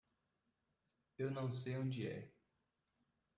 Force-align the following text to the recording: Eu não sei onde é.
Eu 1.15 1.29
não 1.29 1.53
sei 1.53 1.77
onde 1.77 2.07
é. 2.07 2.27